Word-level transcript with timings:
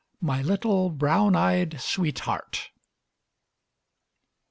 MY 0.19 0.41
LITTLE 0.41 0.89
BROWN 0.89 1.35
EYED 1.35 1.79
SWEETHEART. 1.79 2.71